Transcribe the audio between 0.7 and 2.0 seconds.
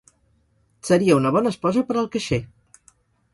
Seria una bona esposa per